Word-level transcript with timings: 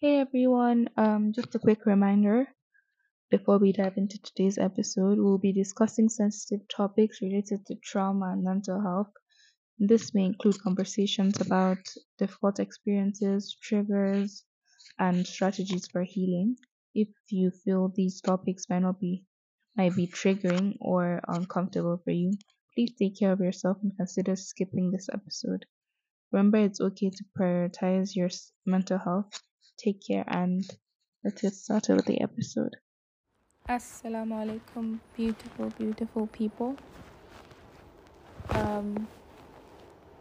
Hey 0.00 0.18
everyone, 0.18 0.88
um, 0.96 1.32
just 1.32 1.54
a 1.54 1.58
quick 1.58 1.86
reminder 1.86 2.48
before 3.30 3.58
we 3.58 3.72
dive 3.72 3.96
into 3.98 4.18
today's 4.22 4.58
episode, 4.58 5.18
we'll 5.18 5.38
be 5.38 5.52
discussing 5.52 6.08
sensitive 6.08 6.66
topics 6.68 7.22
related 7.22 7.66
to 7.66 7.76
trauma 7.76 8.32
and 8.32 8.44
mental 8.44 8.80
health. 8.80 9.12
This 9.78 10.14
may 10.14 10.24
include 10.26 10.62
conversations 10.62 11.40
about 11.40 11.78
difficult 12.18 12.60
experiences, 12.60 13.56
triggers, 13.62 14.44
and 14.98 15.26
strategies 15.26 15.86
for 15.88 16.02
healing. 16.04 16.56
If 16.94 17.08
you 17.30 17.50
feel 17.50 17.92
these 17.94 18.20
topics 18.20 18.68
might 18.70 18.80
not 18.82 19.00
be 19.00 19.26
might 19.76 19.96
be 19.96 20.06
triggering 20.06 20.76
or 20.80 21.20
uncomfortable 21.28 21.98
for 22.04 22.12
you, 22.12 22.32
please 22.74 22.94
take 22.98 23.18
care 23.18 23.32
of 23.32 23.40
yourself 23.40 23.78
and 23.82 23.96
consider 23.96 24.36
skipping 24.36 24.90
this 24.92 25.08
episode. 25.12 25.66
Remember, 26.32 26.58
it's 26.58 26.80
okay 26.80 27.10
to 27.10 27.24
prioritize 27.38 28.16
your 28.16 28.30
mental 28.66 28.98
health. 28.98 29.42
Take 29.82 30.06
care 30.06 30.24
and 30.26 30.68
let's 31.24 31.40
get 31.40 31.54
started 31.54 31.96
with 31.96 32.04
the 32.04 32.20
episode. 32.20 32.76
Assalamu 33.66 34.34
alaikum, 34.44 34.98
beautiful, 35.16 35.70
beautiful 35.78 36.26
people. 36.26 36.76
Um, 38.50 39.08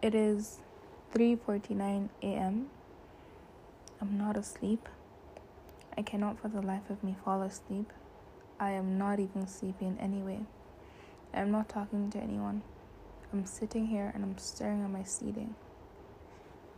it 0.02 0.16
is 0.16 0.59
3:49 1.14 2.08
a.m. 2.23 2.70
I'm 4.00 4.17
not 4.17 4.38
asleep. 4.38 4.88
I 5.98 6.03
cannot 6.03 6.39
for 6.39 6.48
the 6.48 6.62
life 6.62 6.89
of 6.89 7.03
me 7.03 7.17
fall 7.26 7.41
asleep. 7.41 7.91
I 8.62 8.72
am 8.72 8.98
not 8.98 9.20
even 9.20 9.45
sleeping 9.45 9.98
anyway. 10.00 10.39
I'm 11.34 11.52
not 11.52 11.67
talking 11.67 12.09
to 12.12 12.17
anyone. 12.17 12.62
I'm 13.34 13.45
sitting 13.45 13.88
here 13.88 14.09
and 14.16 14.23
I'm 14.23 14.38
staring 14.38 14.84
at 14.84 14.89
my 14.89 15.03
seating. 15.03 15.55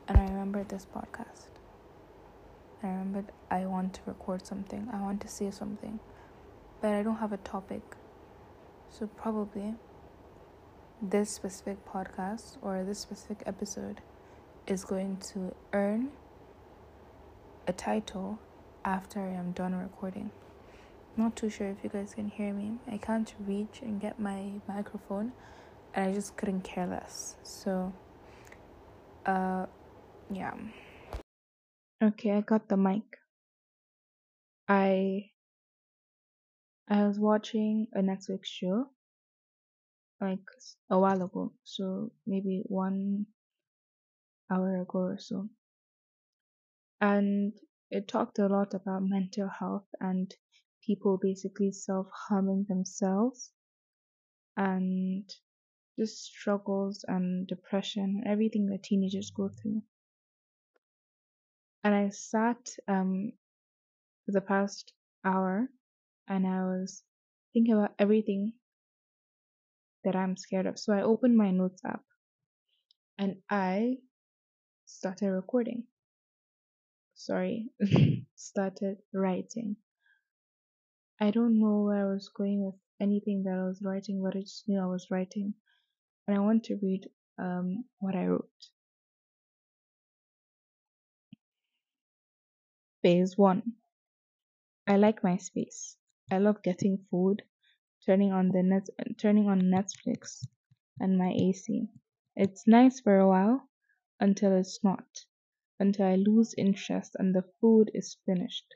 And 0.08 0.18
I 0.18 0.24
remembered 0.24 0.70
this 0.70 0.88
podcast. 0.88 1.61
I 2.84 2.88
remembered 2.88 3.26
I 3.50 3.66
want 3.66 3.94
to 3.96 4.02
record 4.06 4.46
something. 4.46 4.88
I 4.92 5.02
want 5.02 5.22
to 5.22 5.28
say 5.28 5.52
something. 5.52 6.00
But 6.82 6.94
I 6.94 7.04
don't 7.04 7.18
have 7.18 7.32
a 7.32 7.38
topic. 7.38 7.82
So 8.90 9.08
probably 9.08 9.76
this 11.02 11.30
specific 11.30 11.86
podcast 11.86 12.58
or 12.62 12.84
this 12.84 13.00
specific 13.00 13.44
episode 13.46 14.02
is 14.68 14.84
going 14.84 15.18
to 15.18 15.56
earn 15.74 16.12
a 17.68 17.74
title 17.74 18.40
after 18.84 19.20
I 19.20 19.34
am 19.34 19.52
done 19.52 19.76
recording. 19.76 20.32
Not 21.18 21.36
too 21.36 21.50
sure 21.50 21.68
if 21.68 21.78
you 21.84 21.90
guys 21.90 22.14
can 22.14 22.30
hear 22.30 22.54
me. 22.54 22.78
I 22.90 22.98
can't 22.98 23.34
reach 23.40 23.82
and 23.82 24.00
get 24.00 24.20
my 24.20 24.52
microphone, 24.68 25.34
and 25.94 26.10
I 26.10 26.14
just 26.14 26.38
couldn't 26.38 26.62
care 26.62 26.88
less. 26.88 27.36
So, 27.44 27.94
uh, 29.26 29.66
yeah. 30.32 30.54
Okay, 32.02 32.32
I 32.32 32.42
got 32.42 32.68
the 32.68 32.78
mic. 32.78 33.04
I 34.68 35.32
I 36.88 37.08
was 37.08 37.20
watching 37.20 37.88
a 37.94 38.02
Netflix 38.02 38.46
show 38.46 38.92
like 40.22 40.40
a 40.90 41.00
while 41.00 41.22
ago, 41.24 41.54
so 41.64 42.12
maybe 42.26 42.64
one 42.68 43.26
hour 44.52 44.82
ago 44.82 45.00
or 45.00 45.18
so. 45.18 45.50
And 47.02 47.54
it 47.90 48.08
talked 48.08 48.40
a 48.40 48.48
lot 48.48 48.74
about 48.74 49.04
mental 49.04 49.50
health 49.50 49.88
and 50.00 50.34
people 50.86 51.18
basically 51.22 51.72
self 51.72 52.08
harming 52.28 52.66
themselves 52.70 53.52
and 54.56 55.30
just 55.98 56.24
struggles 56.24 57.04
and 57.08 57.48
depression, 57.48 58.22
and 58.24 58.28
everything 58.28 58.68
that 58.68 58.84
teenagers 58.84 59.32
go 59.32 59.50
through. 59.50 59.84
And 61.84 61.94
I 61.94 62.10
sat 62.10 62.70
um 62.88 63.34
for 64.26 64.32
the 64.32 64.42
past 64.42 64.94
hour 65.26 65.70
and 66.28 66.48
I 66.48 66.64
was 66.64 67.04
thinking 67.54 67.74
about 67.74 67.96
everything 68.00 68.54
that 70.04 70.16
I'm 70.16 70.38
scared 70.38 70.66
of. 70.66 70.80
So 70.80 70.94
I 70.94 71.02
opened 71.04 71.38
my 71.38 71.52
notes 71.52 71.82
app 71.86 72.04
and 73.18 73.38
I 73.50 73.98
started 74.86 75.30
recording. 75.32 75.86
Sorry, 77.16 77.70
started 78.36 78.98
writing. 79.14 79.78
I 81.22 81.32
don't 81.32 81.60
know 81.60 81.84
where 81.84 82.08
I 82.10 82.14
was 82.14 82.30
going 82.30 82.66
with 82.66 82.76
anything 83.00 83.44
that 83.44 83.58
I 83.58 83.64
was 83.64 83.82
writing, 83.82 84.22
but 84.24 84.36
I 84.36 84.42
just 84.42 84.68
knew 84.68 84.80
I 84.80 84.88
was 84.88 85.08
writing. 85.12 85.54
And 86.28 86.38
I 86.38 86.40
want 86.42 86.66
to 86.66 86.80
read 86.82 87.10
um, 87.40 87.86
what 88.00 88.16
I 88.16 88.26
wrote. 88.26 88.50
Phase 93.04 93.36
1 93.36 93.64
I 94.86 94.98
like 94.98 95.24
my 95.24 95.38
space. 95.38 95.98
I 96.30 96.38
love 96.38 96.62
getting 96.62 97.00
food, 97.10 97.42
turning 98.06 98.32
on 98.32 98.50
the 98.50 98.62
net, 98.62 98.90
turning 99.18 99.48
on 99.48 99.60
Netflix 99.62 100.46
and 101.00 101.18
my 101.18 101.32
AC. 101.32 101.88
It's 102.36 102.68
nice 102.68 103.00
for 103.00 103.18
a 103.18 103.28
while 103.28 103.68
until 104.20 104.56
it's 104.56 104.84
not, 104.84 105.08
until 105.80 106.06
I 106.06 106.14
lose 106.14 106.54
interest 106.56 107.16
and 107.18 107.34
the 107.34 107.44
food 107.60 107.90
is 107.96 108.18
finished. 108.28 108.68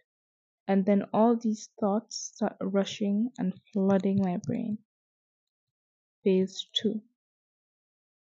And 0.68 0.84
then 0.88 1.04
all 1.14 1.36
these 1.36 1.70
thoughts 1.80 2.32
start 2.34 2.58
rushing 2.60 3.30
and 3.38 3.54
flooding 3.74 4.22
my 4.24 4.38
brain. 4.38 4.80
Phase 6.24 6.66
2 6.82 7.00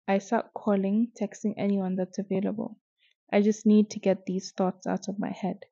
I 0.07 0.19
start 0.19 0.53
calling, 0.53 1.11
texting 1.21 1.55
anyone 1.57 1.97
that's 1.97 2.17
available. 2.17 2.79
I 3.29 3.41
just 3.41 3.65
need 3.65 3.89
to 3.89 3.99
get 3.99 4.25
these 4.25 4.53
thoughts 4.53 4.87
out 4.87 5.09
of 5.09 5.19
my 5.19 5.31
head. 5.31 5.65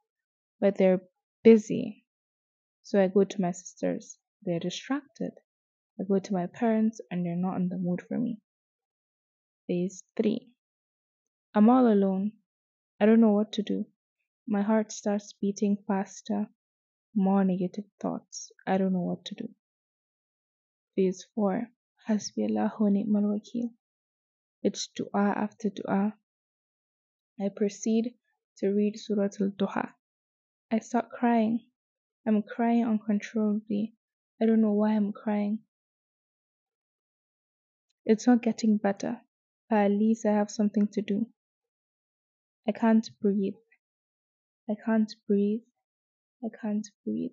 But 0.59 0.77
they're 0.77 1.01
busy. 1.43 2.05
So 2.83 3.01
I 3.01 3.07
go 3.07 3.23
to 3.23 3.41
my 3.41 3.51
sisters. 3.51 4.17
They're 4.43 4.59
distracted. 4.59 5.31
I 5.99 6.03
go 6.03 6.19
to 6.19 6.33
my 6.33 6.47
parents 6.47 7.01
and 7.11 7.25
they're 7.25 7.35
not 7.35 7.57
in 7.57 7.69
the 7.69 7.77
mood 7.77 8.01
for 8.01 8.17
me. 8.17 8.39
Phase 9.67 10.03
3 10.17 10.49
I'm 11.55 11.69
all 11.69 11.91
alone. 11.91 12.31
I 12.99 13.05
don't 13.05 13.21
know 13.21 13.31
what 13.31 13.51
to 13.53 13.63
do. 13.63 13.85
My 14.47 14.61
heart 14.61 14.91
starts 14.91 15.33
beating 15.33 15.77
faster. 15.87 16.47
More 17.15 17.43
negative 17.43 17.85
thoughts. 17.99 18.51
I 18.65 18.77
don't 18.77 18.93
know 18.93 19.01
what 19.01 19.25
to 19.25 19.35
do. 19.35 19.49
Phase 20.95 21.25
4 21.35 21.69
Hasbi 22.07 22.49
Allahu 22.49 22.89
ni'mal 22.89 23.23
wakil. 23.23 23.69
It's 24.63 24.87
dua 24.95 25.33
after 25.35 25.69
dua. 25.69 26.13
I 27.39 27.49
proceed 27.49 28.15
to 28.57 28.69
read 28.69 28.99
Surah 28.99 29.29
Al 29.39 29.51
Duha. 29.51 29.93
I 30.71 30.79
start 30.79 31.09
crying. 31.09 31.61
I'm 32.27 32.43
crying 32.43 32.85
uncontrollably. 32.85 33.95
I 34.41 34.45
don't 34.45 34.61
know 34.61 34.73
why 34.73 34.91
I'm 34.91 35.11
crying. 35.11 35.59
It's 38.05 38.27
not 38.27 38.43
getting 38.43 38.77
better, 38.77 39.21
but 39.69 39.77
at 39.77 39.91
least 39.91 40.25
I 40.25 40.33
have 40.33 40.51
something 40.51 40.87
to 40.89 41.01
do. 41.01 41.27
I 42.67 42.71
can't 42.71 43.09
breathe. 43.19 43.55
I 44.69 44.75
can't 44.85 45.11
breathe. 45.27 45.61
I 46.43 46.49
can't 46.61 46.87
breathe. 47.03 47.31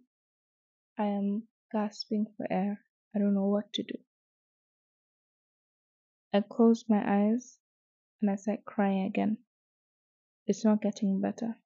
I 0.98 1.04
am 1.04 1.42
gasping 1.72 2.26
for 2.36 2.46
air. 2.50 2.80
I 3.14 3.18
don't 3.18 3.34
know 3.34 3.48
what 3.48 3.70
to 3.74 3.82
do. 3.82 3.98
I 6.32 6.40
close 6.40 6.84
my 6.88 7.02
eyes 7.06 7.58
and 8.20 8.30
I 8.30 8.36
start 8.36 8.64
crying 8.64 9.04
again. 9.04 9.38
It's 10.46 10.64
not 10.64 10.80
getting 10.80 11.20
better, 11.20 11.56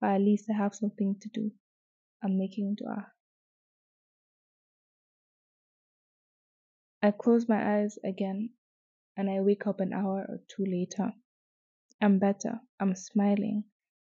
but 0.00 0.10
at 0.10 0.20
least 0.20 0.46
I 0.50 0.56
have 0.56 0.74
something 0.74 1.16
to 1.20 1.28
do. 1.28 1.50
I'm 2.22 2.38
making 2.38 2.76
dua. 2.78 3.12
I 7.02 7.12
close 7.12 7.48
my 7.48 7.78
eyes 7.78 7.98
again 8.04 8.50
and 9.16 9.30
I 9.30 9.40
wake 9.40 9.66
up 9.66 9.80
an 9.80 9.92
hour 9.92 10.26
or 10.28 10.40
two 10.48 10.64
later. 10.66 11.12
I'm 12.00 12.18
better. 12.18 12.60
I'm 12.78 12.94
smiling. 12.94 13.64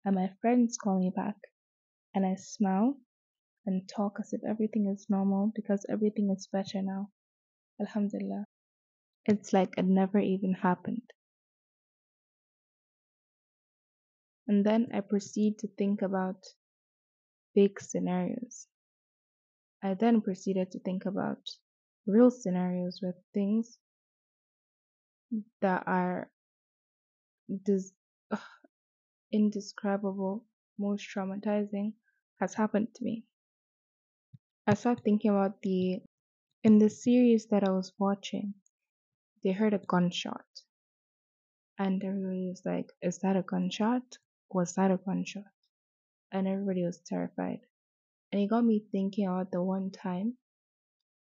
And 0.04 0.16
my 0.16 0.30
friends 0.40 0.76
call 0.76 0.98
me 0.98 1.10
back. 1.14 1.36
And 2.14 2.26
I 2.26 2.36
smile 2.36 2.96
and 3.66 3.88
talk 3.88 4.18
as 4.20 4.32
if 4.32 4.42
everything 4.44 4.86
is 4.88 5.06
normal 5.08 5.52
because 5.54 5.86
everything 5.88 6.30
is 6.30 6.46
better 6.46 6.82
now. 6.82 7.08
Alhamdulillah. 7.80 8.44
It's 9.26 9.52
like 9.52 9.74
it 9.78 9.86
never 9.86 10.18
even 10.18 10.52
happened. 10.52 11.02
And 14.48 14.64
then 14.64 14.88
I 14.94 15.00
proceed 15.00 15.58
to 15.60 15.68
think 15.68 16.02
about 16.02 16.44
big 17.54 17.80
scenarios. 17.80 18.66
I 19.82 19.94
then 19.94 20.20
proceeded 20.22 20.72
to 20.72 20.80
think 20.80 21.06
about 21.06 21.38
real 22.06 22.30
scenarios 22.30 22.98
where 23.02 23.14
things 23.34 23.78
that 25.60 25.84
are 25.86 26.30
dis- 27.64 27.92
ugh, 28.30 28.40
indescribable, 29.32 30.46
most 30.78 31.06
traumatizing 31.14 31.94
has 32.40 32.54
happened 32.54 32.88
to 32.94 33.04
me. 33.04 33.24
I 34.66 34.74
started 34.74 35.04
thinking 35.04 35.30
about 35.30 35.62
the 35.62 36.00
in 36.64 36.78
the 36.78 36.90
series 36.90 37.46
that 37.48 37.64
I 37.64 37.70
was 37.72 37.92
watching, 37.98 38.54
they 39.44 39.52
heard 39.52 39.74
a 39.74 39.78
gunshot. 39.78 40.46
And 41.78 42.02
everybody 42.04 42.48
was 42.48 42.62
like, 42.64 42.90
Is 43.02 43.18
that 43.20 43.36
a 43.36 43.42
gunshot? 43.42 44.18
Was 44.54 44.74
that 44.76 44.90
a 44.90 44.96
gunshot? 44.96 45.44
and 46.34 46.48
everybody 46.48 46.84
was 46.84 47.00
terrified. 47.06 47.60
And 48.32 48.42
it 48.42 48.50
got 48.50 48.64
me 48.64 48.84
thinking 48.90 49.26
about 49.26 49.52
the 49.52 49.62
one 49.62 49.90
time 49.90 50.34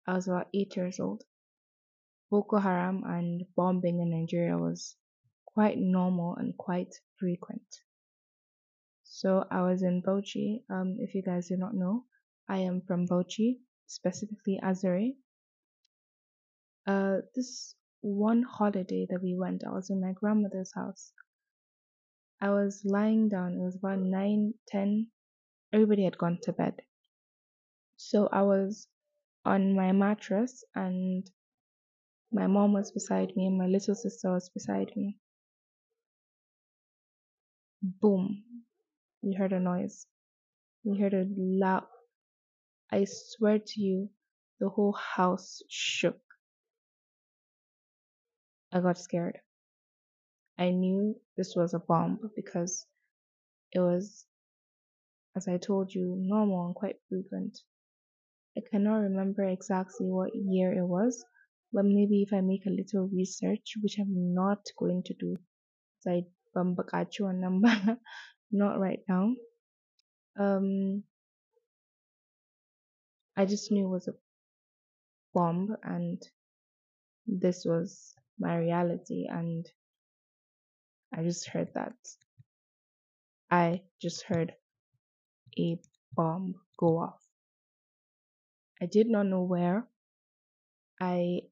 I 0.06 0.14
was 0.14 0.28
about 0.28 0.48
eight 0.54 0.76
years 0.76 1.00
old. 1.00 1.24
Boko 2.30 2.58
Haram 2.58 3.02
and 3.04 3.42
bombing 3.56 4.00
in 4.00 4.10
Nigeria 4.10 4.56
was 4.56 4.96
quite 5.46 5.76
normal 5.78 6.36
and 6.36 6.56
quite 6.56 6.94
frequent. 7.18 7.66
So 9.02 9.44
I 9.50 9.62
was 9.62 9.82
in 9.82 10.02
Bauchi. 10.02 10.62
Um, 10.70 10.96
if 11.00 11.14
you 11.14 11.22
guys 11.22 11.48
do 11.48 11.56
not 11.56 11.74
know, 11.74 12.04
I 12.48 12.58
am 12.58 12.82
from 12.86 13.06
Bauchi, 13.06 13.58
specifically 13.86 14.60
Azare. 14.62 15.16
Uh, 16.86 17.18
this 17.34 17.74
one 18.00 18.42
holiday 18.42 19.06
that 19.10 19.22
we 19.22 19.34
went, 19.36 19.64
I 19.66 19.70
was 19.70 19.90
in 19.90 20.00
my 20.00 20.12
grandmother's 20.12 20.72
house. 20.74 21.12
I 22.44 22.50
was 22.50 22.82
lying 22.84 23.30
down. 23.30 23.54
It 23.54 23.60
was 23.64 23.76
about 23.76 24.00
nine, 24.00 24.54
ten. 24.68 25.08
Everybody 25.72 26.04
had 26.04 26.18
gone 26.18 26.38
to 26.44 26.52
bed. 26.52 26.74
So 27.96 28.28
I 28.32 28.42
was 28.42 28.88
on 29.44 29.74
my 29.74 29.92
mattress 29.92 30.64
and 30.74 31.28
my 32.32 32.46
mom 32.46 32.74
was 32.74 32.92
beside 32.92 33.36
me 33.36 33.46
and 33.46 33.58
my 33.58 33.66
little 33.66 33.94
sister 33.96 34.32
was 34.32 34.50
beside 34.50 34.92
me. 34.96 35.18
Boom. 37.82 38.44
We 39.22 39.34
heard 39.34 39.52
a 39.52 39.60
noise. 39.60 40.06
We 40.84 40.98
heard 41.00 41.14
a 41.14 41.26
loud. 41.36 41.86
I 42.92 43.06
swear 43.06 43.58
to 43.60 43.80
you, 43.80 44.10
the 44.60 44.68
whole 44.70 44.92
house 44.94 45.62
shook. 45.70 46.20
I 48.72 48.80
got 48.80 48.98
scared. 48.98 49.40
I 50.58 50.70
knew 50.70 51.20
this 51.36 51.54
was 51.56 51.74
a 51.74 51.80
bomb 51.80 52.30
because 52.36 52.86
it 53.72 53.80
was, 53.80 54.24
as 55.36 55.48
I 55.48 55.58
told 55.58 55.92
you, 55.92 56.14
normal 56.16 56.66
and 56.66 56.74
quite 56.74 56.96
frequent. 57.08 57.58
I 58.56 58.60
cannot 58.70 58.98
remember 58.98 59.42
exactly 59.44 60.06
what 60.06 60.34
year 60.34 60.72
it 60.72 60.86
was, 60.86 61.24
but 61.72 61.84
maybe 61.84 62.22
if 62.22 62.32
I 62.32 62.40
make 62.40 62.66
a 62.66 62.70
little 62.70 63.08
research, 63.08 63.74
which 63.82 63.98
I'm 63.98 64.32
not 64.32 64.64
going 64.78 65.02
to 65.06 65.14
do, 65.14 65.36
I 66.06 66.24
bambakachu 66.54 67.28
a 67.28 67.32
number, 67.32 67.98
not 68.52 68.78
right 68.78 69.00
now. 69.08 69.34
Um, 70.38 71.02
I 73.36 73.44
just 73.44 73.72
knew 73.72 73.86
it 73.86 73.90
was 73.90 74.06
a 74.06 74.14
bomb, 75.32 75.76
and 75.82 76.22
this 77.26 77.64
was 77.64 78.14
my 78.38 78.56
reality, 78.56 79.26
and 79.28 79.66
I 81.16 81.22
just 81.22 81.48
heard 81.48 81.68
that. 81.74 81.94
I 83.50 83.82
just 84.02 84.24
heard 84.24 84.54
a 85.58 85.78
bomb 86.12 86.56
go 86.78 86.98
off. 86.98 87.22
I 88.82 88.86
did 88.86 89.08
not 89.08 89.26
know 89.26 89.42
where. 89.42 89.86
I 91.00 91.42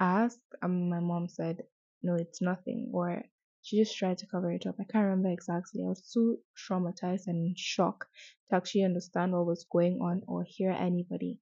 asked, 0.00 0.40
and 0.62 0.90
my 0.90 1.00
mom 1.00 1.28
said, 1.28 1.64
no, 2.02 2.14
it's 2.14 2.40
nothing, 2.42 2.90
or 2.92 3.22
she 3.62 3.78
just 3.78 3.96
tried 3.96 4.18
to 4.18 4.26
cover 4.26 4.52
it 4.52 4.66
up. 4.66 4.76
I 4.80 4.84
can't 4.84 5.04
remember 5.04 5.30
exactly. 5.30 5.82
I 5.84 5.88
was 5.88 6.02
too 6.12 6.38
traumatized 6.56 7.26
and 7.26 7.46
in 7.46 7.54
shock 7.56 8.06
to 8.50 8.56
actually 8.56 8.84
understand 8.84 9.32
what 9.32 9.46
was 9.46 9.66
going 9.70 9.98
on 10.00 10.22
or 10.28 10.44
hear 10.44 10.70
anybody. 10.70 11.40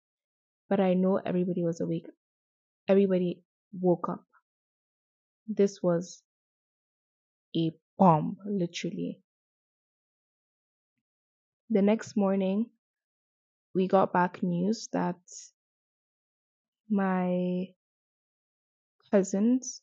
But 0.68 0.80
I 0.80 0.94
know 0.94 1.16
everybody 1.18 1.62
was 1.64 1.80
awake. 1.80 2.06
Everybody 2.88 3.42
woke 3.72 4.08
up. 4.08 4.24
This 5.48 5.82
was 5.82 6.22
a 7.56 7.72
bomb, 7.98 8.38
literally. 8.46 9.20
The 11.70 11.82
next 11.82 12.16
morning, 12.16 12.66
we 13.74 13.86
got 13.86 14.12
back 14.12 14.42
news 14.42 14.88
that 14.92 15.16
my 16.88 17.68
cousins 19.10 19.80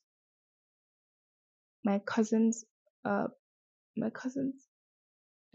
my 1.84 2.00
cousins 2.00 2.66
uh 3.06 3.28
my 3.96 4.10
cousins 4.10 4.56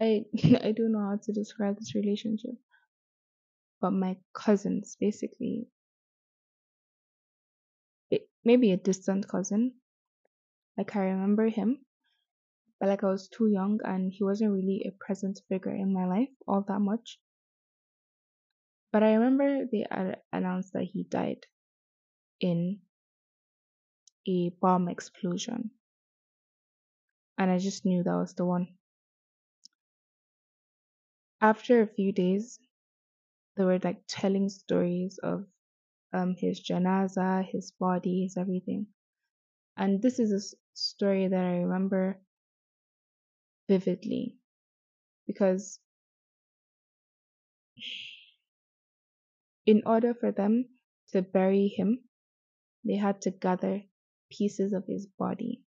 I 0.01 0.25
I 0.63 0.71
don't 0.71 0.91
know 0.91 1.07
how 1.09 1.19
to 1.21 1.31
describe 1.31 1.77
this 1.77 1.93
relationship 1.95 2.55
but 3.81 3.91
my 3.91 4.17
cousins 4.33 4.97
basically 4.99 5.67
it, 8.09 8.27
maybe 8.43 8.71
a 8.71 8.77
distant 8.77 9.27
cousin 9.27 9.73
like 10.77 10.95
I 10.95 11.01
remember 11.01 11.49
him 11.49 11.85
but 12.83 12.89
like 12.89 13.05
I 13.05 13.07
was 13.07 13.29
too 13.29 13.47
young 13.47 13.79
and 13.85 14.11
he 14.11 14.25
wasn't 14.25 14.51
really 14.51 14.83
a 14.85 14.91
present 14.99 15.39
figure 15.47 15.71
in 15.73 15.93
my 15.93 16.05
life 16.05 16.27
all 16.45 16.65
that 16.67 16.81
much 16.81 17.17
but 18.91 19.03
I 19.03 19.13
remember 19.13 19.65
they 19.71 19.85
announced 20.33 20.73
that 20.73 20.83
he 20.83 21.03
died 21.03 21.47
in 22.41 22.81
a 24.27 24.49
bomb 24.61 24.87
explosion. 24.87 25.71
And 27.37 27.49
I 27.49 27.57
just 27.57 27.85
knew 27.85 28.03
that 28.03 28.15
was 28.15 28.33
the 28.35 28.45
one. 28.45 28.67
After 31.41 31.81
a 31.81 31.87
few 31.87 32.11
days, 32.11 32.59
they 33.57 33.63
were 33.63 33.79
like 33.83 34.03
telling 34.07 34.49
stories 34.49 35.19
of 35.23 35.45
um, 36.13 36.35
his 36.37 36.61
janaza, 36.61 37.45
his 37.51 37.71
body, 37.71 38.23
his 38.23 38.37
everything. 38.37 38.87
And 39.75 40.01
this 40.01 40.19
is 40.19 40.31
a 40.31 40.55
story 40.75 41.27
that 41.27 41.45
I 41.45 41.57
remember 41.57 42.21
vividly 43.67 44.37
because 45.27 45.79
in 49.65 49.81
order 49.85 50.13
for 50.13 50.31
them 50.31 50.65
to 51.11 51.21
bury 51.21 51.67
him, 51.67 51.99
they 52.85 52.95
had 52.95 53.21
to 53.21 53.31
gather 53.31 53.81
pieces 54.31 54.73
of 54.73 54.83
his 54.87 55.07
body. 55.17 55.61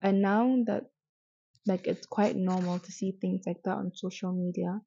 And 0.00 0.22
now 0.22 0.62
that 0.66 0.84
like 1.66 1.86
it's 1.86 2.06
quite 2.06 2.36
normal 2.36 2.78
to 2.78 2.92
see 2.92 3.12
things 3.20 3.42
like 3.46 3.62
that 3.64 3.76
on 3.76 3.92
social 3.94 4.32
media 4.32 4.80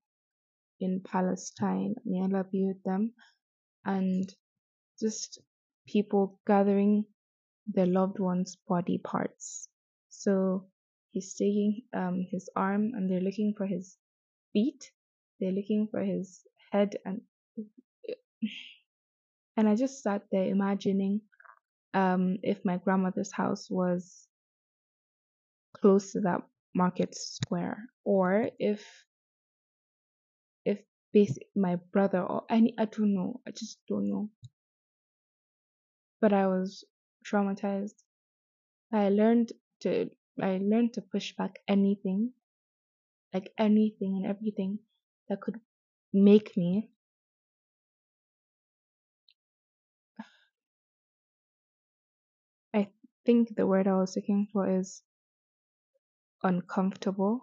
in 0.79 1.01
Palestine, 1.01 1.93
may 2.05 2.21
Allah 2.21 2.43
be 2.51 2.73
them, 2.83 3.13
and 3.85 4.27
just 4.99 5.39
people 5.87 6.39
gathering 6.47 7.05
their 7.67 7.85
loved 7.85 8.19
ones' 8.19 8.57
body 8.67 8.97
parts. 8.97 9.67
So 10.09 10.70
he's 11.11 11.33
taking 11.33 11.81
um, 11.93 12.25
his 12.29 12.49
arm 12.55 12.91
and 12.95 13.09
they're 13.09 13.21
looking 13.21 13.53
for 13.55 13.65
his 13.65 13.97
feet, 14.53 14.91
they're 15.39 15.51
looking 15.51 15.87
for 15.91 16.01
his 16.01 16.41
head 16.71 16.95
and 17.05 17.21
and 19.57 19.69
I 19.69 19.75
just 19.75 20.01
sat 20.01 20.23
there 20.31 20.45
imagining 20.45 21.21
um, 21.93 22.37
if 22.43 22.63
my 22.63 22.77
grandmother's 22.77 23.31
house 23.31 23.69
was 23.69 24.27
close 25.79 26.13
to 26.13 26.21
that 26.21 26.41
market 26.73 27.15
square, 27.15 27.85
or 28.05 28.49
if 28.59 28.85
if 30.65 30.79
my 31.55 31.75
brother 31.91 32.21
or 32.21 32.43
any 32.49 32.73
I 32.77 32.85
don't 32.85 33.13
know, 33.13 33.41
I 33.47 33.51
just 33.51 33.79
don't 33.87 34.09
know. 34.09 34.29
But 36.21 36.33
I 36.33 36.47
was 36.47 36.83
traumatized. 37.25 37.95
I 38.93 39.09
learned 39.09 39.51
to 39.81 40.09
I 40.39 40.57
learned 40.57 40.93
to 40.93 41.01
push 41.01 41.35
back 41.35 41.59
anything, 41.67 42.33
like 43.33 43.53
anything 43.57 44.17
and 44.17 44.25
everything 44.27 44.79
that 45.29 45.41
could 45.41 45.59
make 46.13 46.55
me 46.57 46.89
I 52.73 52.89
think 53.25 53.55
the 53.55 53.67
word 53.67 53.87
I 53.87 53.95
was 53.97 54.15
looking 54.15 54.47
for 54.53 54.69
is 54.79 55.03
uncomfortable, 56.43 57.41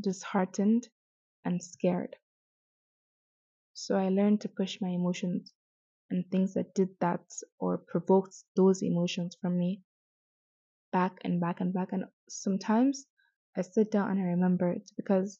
disheartened, 0.00 0.88
and 1.44 1.62
scared. 1.62 2.16
So 3.74 3.96
I 3.96 4.08
learned 4.10 4.42
to 4.42 4.48
push 4.48 4.80
my 4.80 4.90
emotions 4.90 5.52
and 6.10 6.24
things 6.30 6.54
that 6.54 6.74
did 6.74 6.90
that 7.00 7.22
or 7.58 7.78
provoked 7.78 8.36
those 8.56 8.82
emotions 8.82 9.36
from 9.40 9.58
me 9.58 9.82
back 10.92 11.18
and 11.24 11.40
back 11.40 11.60
and 11.60 11.72
back. 11.72 11.88
And 11.92 12.04
sometimes 12.28 13.06
I 13.56 13.62
sit 13.62 13.90
down 13.90 14.10
and 14.10 14.20
I 14.20 14.24
remember 14.24 14.70
it 14.70 14.90
because 14.96 15.38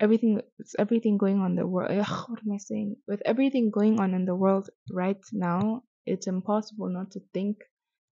everything 0.00 0.40
it's 0.58 0.74
everything 0.78 1.18
going 1.18 1.40
on 1.40 1.52
in 1.52 1.56
the 1.56 1.66
world. 1.66 1.90
Ugh, 1.90 2.24
what 2.28 2.40
am 2.40 2.52
I 2.52 2.58
saying? 2.58 2.96
With 3.06 3.22
everything 3.24 3.70
going 3.70 4.00
on 4.00 4.14
in 4.14 4.24
the 4.24 4.34
world 4.34 4.68
right 4.92 5.22
now, 5.32 5.82
it's 6.04 6.26
impossible 6.26 6.88
not 6.88 7.12
to 7.12 7.20
think 7.32 7.58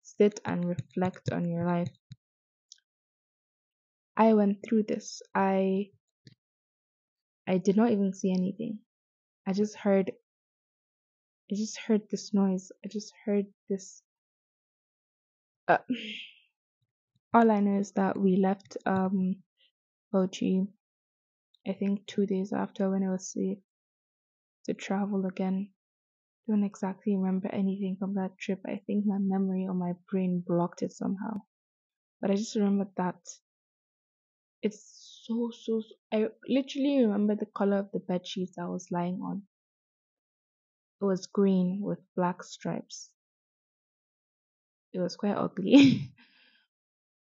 sit 0.03 0.41
and 0.45 0.65
reflect 0.65 1.31
on 1.33 1.49
your 1.49 1.67
life. 1.67 1.91
I 4.17 4.35
went 4.35 4.59
through 4.65 4.85
this. 4.85 5.23
I 5.35 5.91
I 7.47 7.59
did 7.59 7.77
not 7.77 7.91
even 7.91 8.15
see 8.15 8.33
anything. 8.33 8.79
I 9.47 9.53
just 9.53 9.77
heard 9.77 10.13
I 11.51 11.57
just 11.57 11.79
heard 11.79 12.03
this 12.11 12.33
noise. 12.33 12.73
I 12.85 12.89
just 12.89 13.13
heard 13.25 13.47
this 13.69 14.03
uh, 15.69 15.79
all 17.35 17.51
I 17.51 17.61
know 17.61 17.79
is 17.81 17.93
that 17.93 18.19
we 18.19 18.37
left 18.37 18.77
um 18.87 19.37
Bauchi 20.15 20.69
I 21.69 21.73
think 21.75 22.07
two 22.07 22.27
days 22.27 22.53
after 22.53 22.91
when 22.91 23.05
I 23.05 23.11
was 23.11 23.33
safe 23.33 23.59
to 24.67 24.75
travel 24.75 25.27
again. 25.27 25.71
Don't 26.49 26.65
exactly 26.65 27.17
remember 27.17 27.49
anything 27.53 27.97
from 27.99 28.15
that 28.15 28.39
trip. 28.39 28.61
I 28.67 28.83
think 28.87 29.07
my 29.07 29.19
memory 29.19 29.67
or 29.69 29.75
my 29.75 29.95
brain 30.11 30.45
blocked 30.47 30.83
it 30.83 30.93
somehow. 30.93 31.43
But 32.21 32.33
I 32.33 32.37
just 32.37 32.57
remember 32.57 32.89
that 32.97 33.17
it's 34.63 35.23
so 35.27 35.51
so. 35.53 35.81
so 35.81 35.95
I 36.13 36.29
literally 36.49 37.05
remember 37.05 37.37
the 37.37 37.47
color 37.47 37.79
of 37.79 37.91
the 37.93 38.01
bed 38.01 38.27
sheets 38.27 38.59
I 38.59 38.67
was 38.67 38.91
lying 38.91 39.21
on. 39.23 39.43
It 41.01 41.07
was 41.07 41.27
green 41.29 41.81
with 41.83 42.01
black 42.17 42.43
stripes. 42.43 43.11
It 44.95 45.01
was 45.01 45.17
quite 45.17 45.37
ugly. 45.37 46.11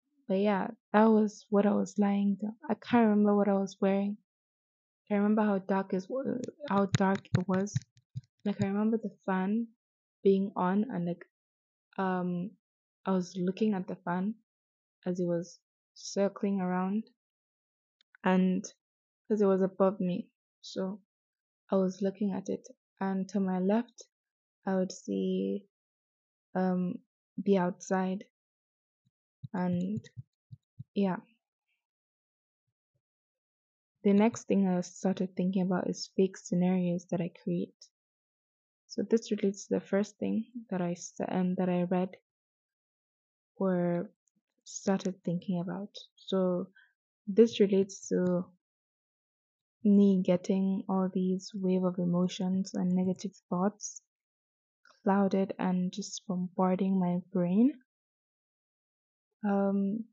but 0.27 0.39
yeah, 0.39 0.67
that 0.93 1.05
was 1.05 1.45
what 1.49 1.65
I 1.65 1.73
was 1.73 1.97
lying 1.99 2.35
down. 2.41 2.55
I 2.69 2.75
can't 2.75 3.09
remember 3.09 3.35
what 3.35 3.49
I 3.49 3.53
was 3.53 3.77
wearing. 3.81 4.17
I 5.11 5.15
remember 5.15 5.43
how 5.43 5.59
dark 5.59 5.93
is 5.93 6.07
how 6.69 6.87
dark 6.87 7.25
it 7.25 7.47
was. 7.47 7.73
Like 8.45 8.61
I 8.63 8.67
remember 8.67 8.97
the 8.97 9.11
fan 9.25 9.67
being 10.23 10.51
on 10.55 10.85
and 10.91 11.05
like 11.05 11.25
um 11.97 12.51
I 13.05 13.11
was 13.11 13.35
looking 13.37 13.73
at 13.73 13.87
the 13.87 13.95
fan 13.97 14.35
as 15.05 15.19
it 15.19 15.25
was 15.25 15.59
circling 15.95 16.61
around 16.61 17.03
and 18.23 18.65
because 19.27 19.41
it 19.41 19.45
was 19.47 19.61
above 19.61 19.99
me. 19.99 20.29
So 20.61 20.99
I 21.71 21.77
was 21.77 22.01
looking 22.01 22.33
at 22.33 22.49
it 22.49 22.67
and 23.01 23.27
to 23.29 23.39
my 23.39 23.59
left 23.59 24.03
I 24.67 24.75
would 24.75 24.91
see 24.91 25.65
um 26.55 26.95
the 27.43 27.57
outside 27.57 28.23
and 29.53 30.01
yeah 30.95 31.17
the 34.07 34.13
next 34.13 34.43
thing 34.47 34.65
I 34.65 34.79
started 34.81 35.35
thinking 35.35 35.63
about 35.63 35.89
is 35.89 36.09
fake 36.15 36.37
scenarios 36.37 37.05
that 37.11 37.19
I 37.19 37.29
create. 37.43 37.75
So 38.87 39.01
this 39.03 39.31
relates 39.31 39.67
to 39.67 39.73
the 39.75 39.81
first 39.81 40.17
thing 40.17 40.45
that 40.69 40.81
I 40.81 40.95
um, 41.27 41.55
that 41.55 41.67
I 41.67 41.83
read 41.83 42.15
or 43.57 44.09
started 44.63 45.15
thinking 45.25 45.59
about. 45.59 45.89
So 46.15 46.67
this 47.27 47.59
relates 47.59 48.07
to 48.07 48.45
me 49.83 50.21
getting 50.23 50.83
all 50.87 51.09
these 51.13 51.51
wave 51.53 51.83
of 51.83 51.99
emotions 51.99 52.75
and 52.75 52.89
negative 52.91 53.33
thoughts 53.49 54.01
clouded 55.07 55.53
and 55.57 55.93
just 55.93 56.21
bombarding 56.27 56.99
my 56.99 57.19
brain. 57.31 57.71
Um, 59.47 60.03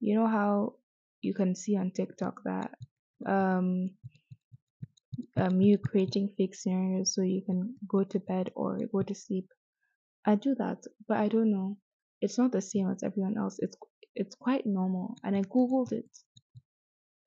you 0.00 0.16
know 0.18 0.26
how 0.26 0.74
you 1.20 1.32
can 1.32 1.54
see 1.54 1.76
on 1.76 1.92
TikTok 1.92 2.40
that 2.44 2.72
um, 3.24 3.90
um, 5.36 5.60
you 5.60 5.78
creating 5.78 6.34
fake 6.36 6.56
scenarios 6.56 7.14
so 7.14 7.22
you 7.22 7.42
can 7.46 7.76
go 7.86 8.02
to 8.02 8.18
bed 8.18 8.50
or 8.56 8.80
go 8.92 9.02
to 9.02 9.14
sleep. 9.14 9.46
I 10.26 10.34
do 10.34 10.56
that, 10.58 10.78
but 11.06 11.18
I 11.18 11.28
don't 11.28 11.52
know. 11.52 11.76
It's 12.20 12.36
not 12.36 12.50
the 12.50 12.60
same 12.60 12.90
as 12.90 13.04
everyone 13.04 13.38
else. 13.38 13.58
It's 13.60 13.76
it's 14.16 14.34
quite 14.34 14.66
normal, 14.66 15.14
and 15.22 15.36
I 15.36 15.42
googled 15.42 15.92
it. 15.92 16.10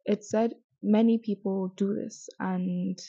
It 0.06 0.26
said 0.26 0.56
many 0.84 1.18
people 1.18 1.74
do 1.78 1.96
this, 1.96 2.28
and 2.40 3.00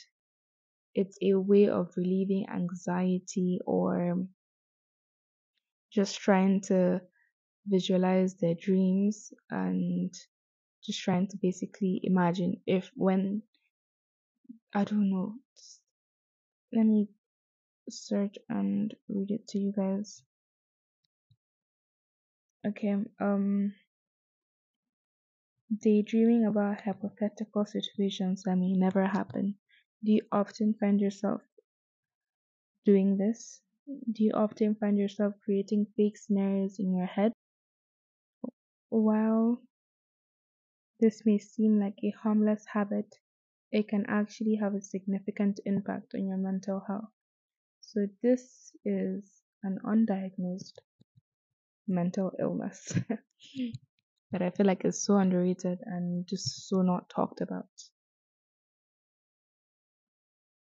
it's 0.95 1.17
a 1.21 1.35
way 1.35 1.67
of 1.69 1.95
relieving 1.97 2.47
anxiety 2.49 3.59
or 3.65 4.27
just 5.91 6.19
trying 6.19 6.59
to 6.61 7.01
visualize 7.67 8.35
their 8.35 8.55
dreams 8.55 9.33
and 9.51 10.13
just 10.85 11.01
trying 11.01 11.27
to 11.27 11.37
basically 11.41 11.99
imagine 12.03 12.61
if 12.67 12.91
when 12.95 13.43
I 14.73 14.83
don't 14.83 15.09
know. 15.09 15.39
Let 16.73 16.85
me 16.85 17.07
search 17.89 18.37
and 18.49 18.95
read 19.09 19.31
it 19.31 19.47
to 19.49 19.59
you 19.59 19.71
guys. 19.73 20.23
Okay, 22.65 22.95
um 23.19 23.73
daydreaming 25.81 26.45
about 26.45 26.79
hypothetical 26.81 27.65
situations 27.65 28.43
that 28.43 28.55
may 28.55 28.71
never 28.71 29.05
happen. 29.05 29.55
Do 30.03 30.11
you 30.11 30.21
often 30.31 30.75
find 30.75 31.01
yourself 31.01 31.41
doing 32.85 33.17
this? 33.17 33.61
Do 34.11 34.23
you 34.23 34.31
often 34.33 34.75
find 34.75 34.97
yourself 34.97 35.33
creating 35.43 35.87
fake 35.97 36.17
scenarios 36.17 36.79
in 36.79 36.93
your 36.93 37.05
head? 37.05 37.33
While 38.89 39.61
this 40.99 41.25
may 41.25 41.37
seem 41.37 41.79
like 41.79 41.97
a 42.03 42.09
harmless 42.11 42.65
habit, 42.65 43.15
it 43.71 43.87
can 43.87 44.05
actually 44.07 44.55
have 44.55 44.75
a 44.75 44.81
significant 44.81 45.59
impact 45.65 46.13
on 46.15 46.27
your 46.27 46.37
mental 46.37 46.79
health. 46.87 47.11
So, 47.81 48.07
this 48.21 48.75
is 48.85 49.43
an 49.63 49.79
undiagnosed 49.85 50.79
mental 51.87 52.31
illness 52.39 52.93
that 54.31 54.41
I 54.41 54.49
feel 54.49 54.65
like 54.65 54.85
is 54.85 55.03
so 55.03 55.17
underrated 55.17 55.79
and 55.85 56.27
just 56.27 56.67
so 56.67 56.81
not 56.81 57.09
talked 57.09 57.41
about. 57.41 57.69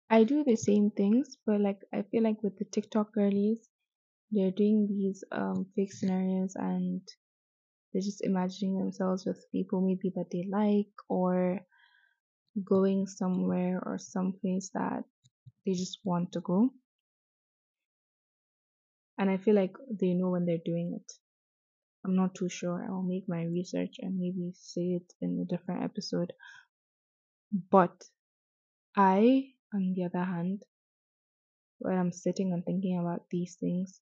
I 0.09 0.23
do 0.23 0.43
the 0.43 0.55
same 0.55 0.91
things, 0.91 1.37
but 1.45 1.61
like 1.61 1.83
I 1.93 2.03
feel 2.03 2.23
like 2.23 2.43
with 2.43 2.57
the 2.57 2.65
TikTok 2.65 3.13
girlies, 3.13 3.69
they're 4.31 4.51
doing 4.51 4.87
these 4.87 5.23
um 5.31 5.65
fake 5.75 5.93
scenarios 5.93 6.55
and 6.55 7.01
they're 7.93 8.01
just 8.03 8.23
imagining 8.23 8.77
themselves 8.77 9.25
with 9.25 9.45
people 9.51 9.81
maybe 9.81 10.11
that 10.15 10.29
they 10.31 10.43
like 10.49 10.93
or 11.09 11.61
going 12.63 13.07
somewhere 13.07 13.81
or 13.85 13.97
someplace 13.97 14.69
that 14.73 15.03
they 15.65 15.73
just 15.73 15.99
want 16.05 16.31
to 16.33 16.41
go. 16.41 16.71
And 19.19 19.29
I 19.29 19.37
feel 19.37 19.53
like 19.55 19.75
they 19.91 20.13
know 20.15 20.31
when 20.31 20.45
they're 20.45 20.65
doing 20.65 20.93
it. 20.99 21.11
I'm 22.05 22.15
not 22.15 22.35
too 22.35 22.49
sure. 22.49 22.85
I'll 22.89 23.03
make 23.03 23.27
my 23.29 23.43
research 23.43 23.97
and 23.99 24.17
maybe 24.19 24.51
say 24.55 24.93
it 25.01 25.13
in 25.21 25.39
a 25.39 25.45
different 25.45 25.83
episode. 25.83 26.33
But 27.69 28.09
I, 28.95 29.53
on 29.73 29.93
the 29.95 30.05
other 30.05 30.23
hand, 30.23 30.63
when 31.79 31.97
I'm 31.97 32.11
sitting 32.11 32.53
and 32.53 32.65
thinking 32.65 32.99
about 32.99 33.23
these 33.31 33.55
things, 33.59 34.01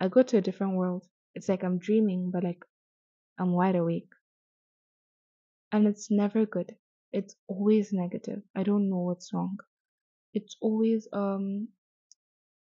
I 0.00 0.08
go 0.08 0.22
to 0.22 0.38
a 0.38 0.42
different 0.42 0.76
world. 0.76 1.06
It's 1.34 1.48
like 1.48 1.64
I'm 1.64 1.78
dreaming, 1.78 2.30
but 2.32 2.44
like 2.44 2.64
I'm 3.38 3.52
wide 3.52 3.76
awake. 3.76 4.10
And 5.72 5.86
it's 5.86 6.10
never 6.10 6.46
good. 6.46 6.76
It's 7.12 7.36
always 7.48 7.92
negative. 7.92 8.42
I 8.56 8.62
don't 8.62 8.90
know 8.90 9.00
what's 9.00 9.32
wrong. 9.34 9.58
It's 10.34 10.56
always 10.60 11.08
um 11.12 11.68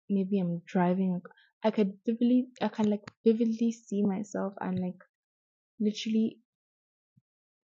maybe 0.09 0.39
I'm 0.39 0.61
driving. 0.65 1.21
I 1.63 1.71
could 1.71 1.97
vividly, 2.05 2.47
I 2.61 2.67
can 2.69 2.89
like 2.89 3.09
vividly 3.25 3.71
see 3.71 4.03
myself 4.03 4.53
and 4.61 4.79
like 4.79 5.01
literally 5.79 6.39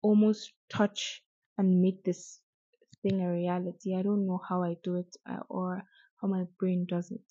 almost 0.02 0.54
touch 0.70 1.24
and 1.58 1.82
make 1.82 2.04
this 2.04 2.40
thing 3.06 3.22
a 3.22 3.32
reality. 3.32 3.96
I 3.96 4.02
don't 4.02 4.26
know 4.26 4.42
how 4.50 4.64
I 4.64 4.76
do 4.84 4.96
it 4.96 5.16
uh, 5.30 5.44
or 5.50 5.84
how 6.22 6.28
my 6.28 6.44
brain 6.60 6.86
does 6.90 7.12
it. 7.12 7.22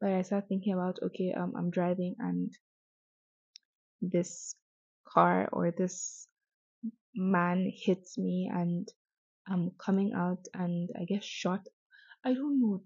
But 0.00 0.12
I 0.12 0.22
start 0.22 0.44
thinking 0.48 0.72
about 0.74 0.98
okay, 1.02 1.34
um, 1.36 1.52
I'm 1.56 1.70
driving 1.70 2.14
and 2.18 2.52
this 4.00 4.54
car 5.06 5.48
or 5.52 5.72
this 5.76 6.26
man 7.14 7.70
hits 7.74 8.16
me 8.16 8.50
and 8.52 8.88
I'm 9.48 9.72
coming 9.84 10.12
out 10.16 10.46
and 10.54 10.88
I 10.98 11.04
get 11.04 11.24
shot. 11.24 11.66
I 12.24 12.32
don't 12.34 12.60
know. 12.60 12.82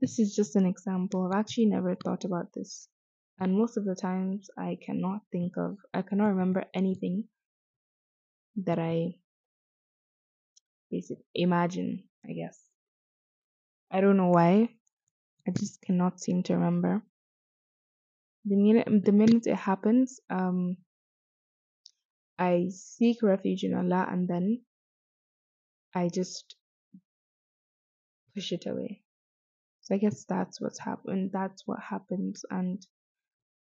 This 0.00 0.18
is 0.18 0.34
just 0.36 0.56
an 0.56 0.66
example. 0.66 1.26
I've 1.26 1.38
actually 1.38 1.66
never 1.66 1.96
thought 1.96 2.24
about 2.24 2.52
this. 2.54 2.88
And 3.40 3.58
most 3.58 3.76
of 3.76 3.84
the 3.84 3.96
times 3.96 4.48
I 4.56 4.78
cannot 4.84 5.22
think 5.32 5.54
of, 5.56 5.78
I 5.92 6.02
cannot 6.02 6.28
remember 6.28 6.64
anything 6.74 7.24
that 8.64 8.78
I 8.78 9.14
basically 10.94 11.24
imagine, 11.34 12.04
I 12.28 12.32
guess. 12.32 12.58
I 13.90 14.00
don't 14.00 14.16
know 14.16 14.30
why. 14.30 14.68
I 15.46 15.50
just 15.50 15.82
cannot 15.82 16.20
seem 16.20 16.42
to 16.44 16.54
remember. 16.54 17.02
The 18.44 18.56
minute 18.56 18.88
the 19.04 19.12
minute 19.12 19.46
it 19.46 19.56
happens, 19.56 20.20
um 20.30 20.76
I 22.38 22.68
seek 22.70 23.22
refuge 23.22 23.64
in 23.64 23.74
Allah 23.74 24.06
and 24.10 24.28
then 24.28 24.62
I 25.94 26.08
just 26.08 26.56
push 28.34 28.52
it 28.52 28.66
away. 28.66 29.02
So 29.82 29.94
I 29.94 29.98
guess 29.98 30.24
that's 30.24 30.60
what's 30.60 30.78
happened. 30.78 31.30
That's 31.32 31.62
what 31.66 31.80
happens, 31.80 32.44
and 32.50 32.84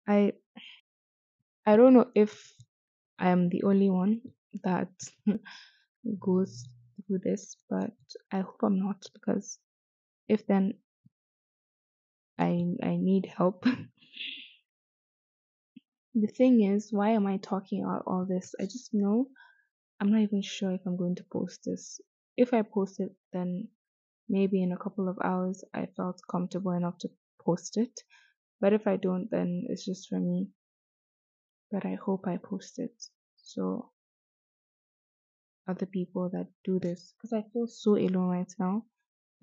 I 0.07 0.33
I 1.65 1.75
don't 1.77 1.93
know 1.93 2.07
if 2.15 2.53
I 3.19 3.29
am 3.29 3.49
the 3.49 3.63
only 3.63 3.89
one 3.89 4.21
that 4.63 4.89
goes 6.19 6.67
through 7.09 7.19
this, 7.23 7.55
but 7.69 7.91
I 8.31 8.41
hope 8.41 8.61
I'm 8.63 8.79
not 8.79 9.03
because 9.13 9.57
if 10.29 10.45
then 10.47 10.75
I 12.37 12.75
I 12.83 12.95
need 12.97 13.25
help. 13.25 13.65
the 16.15 16.27
thing 16.27 16.63
is, 16.63 16.93
why 16.93 17.09
am 17.09 17.27
I 17.27 17.37
talking 17.37 17.83
about 17.83 18.03
all 18.05 18.25
this? 18.25 18.53
I 18.61 18.63
just 18.63 18.93
know 18.93 19.27
I'm 19.99 20.11
not 20.11 20.21
even 20.21 20.41
sure 20.41 20.71
if 20.71 20.81
I'm 20.85 20.97
going 20.97 21.15
to 21.15 21.25
post 21.31 21.61
this. 21.65 21.99
If 22.37 22.53
I 22.53 22.61
post 22.61 22.99
it, 22.99 23.11
then 23.33 23.67
maybe 24.29 24.61
in 24.63 24.71
a 24.71 24.77
couple 24.77 25.09
of 25.09 25.17
hours 25.23 25.63
I 25.73 25.87
felt 25.97 26.21
comfortable 26.29 26.71
enough 26.71 26.97
to 26.99 27.09
post 27.43 27.77
it. 27.77 27.99
But 28.61 28.73
if 28.73 28.87
I 28.87 28.97
don't, 28.97 29.29
then 29.31 29.65
it's 29.69 29.85
just 29.85 30.09
for 30.09 30.19
me. 30.19 30.49
But 31.71 31.85
I 31.85 31.95
hope 31.95 32.27
I 32.27 32.37
post 32.37 32.79
it. 32.79 32.93
So 33.37 33.91
other 35.69 35.85
people 35.85 36.29
that 36.33 36.47
do 36.63 36.79
this, 36.79 37.13
because 37.17 37.33
I 37.33 37.43
feel 37.53 37.67
so 37.67 37.95
alone 37.95 38.29
right 38.29 38.53
now. 38.59 38.83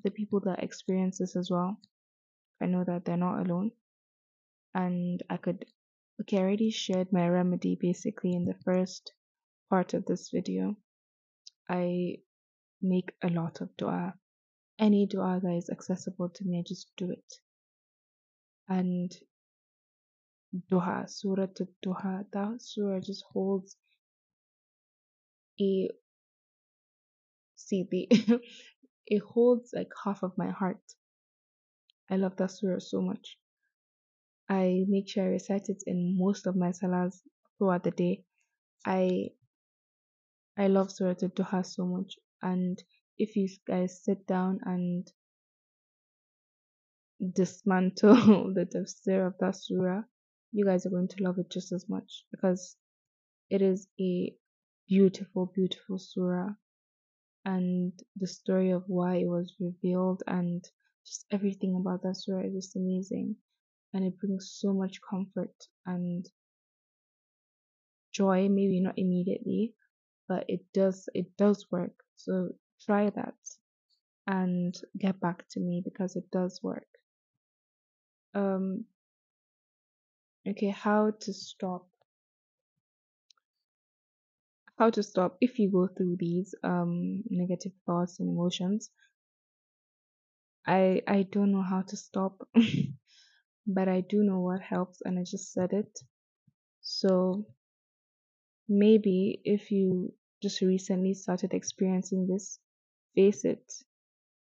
The 0.04 0.11
people 0.11 0.40
that 0.40 0.62
experience 0.62 1.18
this 1.18 1.37
as 1.37 1.50
well, 1.50 1.78
I 2.61 2.66
know 2.66 2.85
that 2.85 3.04
they're 3.04 3.16
not 3.16 3.47
alone. 3.47 3.71
And 4.75 5.23
I 5.30 5.37
could, 5.38 5.64
okay, 6.21 6.38
I 6.38 6.40
already 6.40 6.71
shared 6.71 7.12
my 7.12 7.28
remedy 7.28 7.78
basically 7.80 8.33
in 8.35 8.45
the 8.45 8.56
first 8.64 9.12
part 9.71 9.95
of 9.95 10.04
this 10.04 10.30
video. 10.33 10.76
I 11.68 12.16
make 12.83 13.12
a 13.23 13.28
lot 13.28 13.61
of 13.61 13.76
dua. 13.76 14.14
Any 14.78 15.06
dua 15.06 15.40
that 15.42 15.56
is 15.56 15.71
accessible 15.71 16.28
to 16.28 16.45
me, 16.45 16.59
I 16.59 16.62
just 16.66 16.90
do 16.97 17.11
it. 17.11 17.35
And 18.68 19.12
Duha, 20.71 21.09
Surah 21.09 21.47
to 21.56 21.68
Duha, 21.85 22.25
that 22.33 22.62
surah 22.62 23.00
just 23.00 23.25
holds 23.33 23.76
a 25.61 25.90
see 27.57 27.87
the 27.91 28.41
it 29.07 29.23
holds 29.23 29.71
like 29.75 29.91
half 30.05 30.23
of 30.23 30.37
my 30.39 30.51
heart. 30.51 30.81
I 32.11 32.17
love 32.17 32.37
that 32.37 32.51
surah 32.53 32.79
so 32.79 33.01
much. 33.03 33.39
I 34.49 34.85
make 34.89 35.09
sure 35.09 35.25
I 35.25 35.29
recite 35.29 35.69
it 35.69 35.83
in 35.87 36.17
most 36.19 36.47
of 36.47 36.57
my 36.57 36.71
salahs 36.71 37.21
throughout 37.59 37.85
the 37.85 37.91
day. 37.91 38.25
I 38.87 39.31
I 40.57 40.69
love 40.69 40.91
Surah 40.91 41.15
Duha 41.15 41.67
so 41.67 41.85
much, 41.85 42.19
and 42.43 42.83
if 43.19 43.37
you 43.37 43.49
guys 43.67 44.03
sit 44.03 44.27
down 44.27 44.61
and 44.65 45.13
dismantle 47.35 48.15
the 48.55 48.67
tafsir 48.67 49.27
of 49.27 49.35
that 49.39 49.57
surah, 49.57 50.03
you 50.53 50.65
guys 50.65 50.87
are 50.87 50.91
going 50.91 51.09
to 51.09 51.23
love 51.23 51.39
it 51.39 51.51
just 51.51 51.73
as 51.73 51.89
much 51.89 52.25
because 52.31 52.77
it 53.51 53.63
is 53.63 53.89
a 54.01 54.35
beautiful, 54.89 55.47
beautiful 55.55 55.99
surah 55.99 56.55
and 57.47 57.93
the 58.17 58.29
story 58.29 58.73
of 58.73 58.85
why 58.88 59.17
it 59.19 59.29
was 59.29 59.55
revealed 59.61 60.23
and 60.29 60.65
just 61.07 61.26
everything 61.33 61.76
about 61.76 62.03
that 62.03 62.17
story 62.17 62.49
is 62.49 62.55
just 62.55 62.76
amazing. 62.76 63.37
And 63.95 64.05
it 64.05 64.19
brings 64.19 64.53
so 64.61 64.75
much 64.75 65.00
comfort 65.09 65.55
and 65.87 66.29
joy 68.12 68.49
maybe 68.49 68.81
not 68.81 68.99
immediately 68.99 69.75
but 70.29 70.45
it 70.49 70.61
does 70.75 71.09
it 71.15 71.37
does 71.38 71.67
work. 71.71 71.93
So 72.17 72.50
try 72.85 73.11
that 73.11 73.35
and 74.26 74.75
get 74.99 75.21
back 75.21 75.47
to 75.50 75.61
me 75.61 75.83
because 75.85 76.17
it 76.17 76.31
does 76.33 76.61
work. 76.62 76.88
Um 78.35 78.87
okay 80.49 80.71
how 80.71 81.12
to 81.21 81.33
stop 81.33 81.87
how 84.78 84.90
to 84.90 85.02
stop 85.02 85.37
if 85.40 85.59
you 85.59 85.71
go 85.71 85.88
through 85.88 86.16
these 86.18 86.54
um 86.62 87.23
negative 87.30 87.73
thoughts 87.87 88.21
and 88.21 88.28
emotions. 88.28 88.90
I 90.66 91.02
i 91.06 91.23
don't 91.23 91.52
know 91.52 91.62
how 91.62 91.83
to 91.83 91.97
stop 91.97 92.49
but 93.66 93.88
i 93.88 94.00
do 94.00 94.23
know 94.23 94.40
what 94.40 94.61
helps 94.61 95.00
and 95.04 95.18
i 95.18 95.25
just 95.25 95.52
said 95.52 95.73
it. 95.73 95.99
So 96.83 97.47
maybe 98.68 99.40
if 99.45 99.71
you 99.71 100.12
just 100.42 100.61
recently 100.61 101.14
started 101.14 101.54
experiencing 101.54 102.26
this 102.26 102.59
face 103.14 103.45
it. 103.45 103.73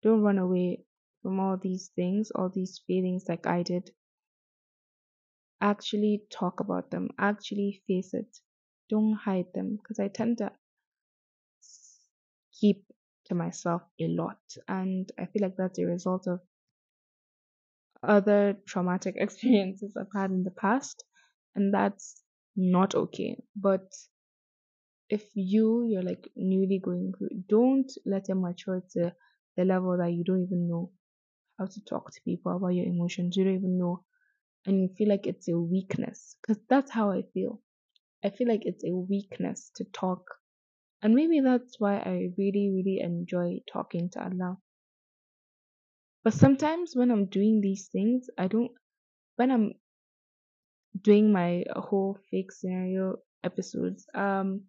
Don't 0.01 0.21
run 0.21 0.37
away 0.39 0.83
from 1.21 1.39
all 1.39 1.57
these 1.57 1.89
things 1.95 2.31
all 2.35 2.49
these 2.49 2.81
feelings 2.87 3.25
like 3.29 3.45
i 3.47 3.63
did. 3.63 3.91
Actually 5.61 6.23
talk 6.29 6.59
about 6.59 6.91
them. 6.91 7.09
Actually 7.19 7.81
face 7.87 8.13
it 8.13 8.39
don't 8.89 9.13
hide 9.13 9.47
them 9.53 9.77
because 9.77 9.99
I 9.99 10.07
tend 10.07 10.39
to 10.39 10.51
keep 12.59 12.85
to 13.25 13.35
myself 13.35 13.81
a 13.99 14.07
lot. 14.07 14.39
And 14.67 15.11
I 15.19 15.25
feel 15.25 15.41
like 15.41 15.55
that's 15.57 15.79
a 15.79 15.85
result 15.85 16.27
of 16.27 16.39
other 18.01 18.57
traumatic 18.67 19.15
experiences 19.17 19.95
I've 19.97 20.13
had 20.19 20.31
in 20.31 20.43
the 20.43 20.51
past. 20.51 21.03
And 21.55 21.73
that's 21.73 22.21
not 22.55 22.95
okay. 22.95 23.37
But 23.55 23.91
if 25.09 25.23
you, 25.35 25.85
you're 25.87 26.03
like 26.03 26.29
newly 26.35 26.79
going 26.83 27.13
through, 27.17 27.29
don't 27.47 27.91
let 28.05 28.29
it 28.29 28.35
mature 28.35 28.81
to 28.93 29.13
the 29.55 29.65
level 29.65 29.97
that 29.97 30.11
you 30.11 30.23
don't 30.23 30.43
even 30.43 30.67
know 30.67 30.91
how 31.59 31.65
to 31.65 31.81
talk 31.85 32.11
to 32.11 32.21
people 32.25 32.55
about 32.55 32.69
your 32.69 32.85
emotions. 32.85 33.37
You 33.37 33.45
don't 33.45 33.55
even 33.55 33.77
know. 33.77 34.03
And 34.65 34.81
you 34.81 34.89
feel 34.97 35.09
like 35.09 35.27
it's 35.27 35.49
a 35.49 35.57
weakness. 35.57 36.35
Because 36.41 36.61
that's 36.69 36.91
how 36.91 37.11
I 37.11 37.23
feel. 37.33 37.61
I 38.23 38.29
feel 38.29 38.47
like 38.47 38.65
it's 38.65 38.83
a 38.85 38.95
weakness 38.95 39.71
to 39.75 39.83
talk. 39.85 40.23
And 41.01 41.13
maybe 41.13 41.41
that's 41.41 41.79
why 41.79 41.97
I 41.97 42.29
really, 42.37 42.71
really 42.73 42.99
enjoy 43.01 43.59
talking 43.71 44.09
to 44.11 44.23
Allah. 44.23 44.57
But 46.23 46.33
sometimes 46.33 46.95
when 46.95 47.11
I'm 47.11 47.25
doing 47.25 47.59
these 47.59 47.89
things, 47.89 48.27
I 48.37 48.47
don't, 48.47 48.71
when 49.35 49.51
I'm 49.51 49.73
doing 51.01 51.33
my 51.33 51.65
whole 51.75 52.17
fake 52.31 52.51
scenario 52.53 53.17
episodes, 53.43 54.05
um, 54.15 54.61